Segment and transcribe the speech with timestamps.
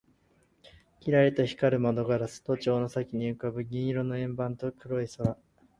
[0.99, 5.37] キラリと光る窓ガラス、都庁の先に浮ぶ銀色の円盤と黒い空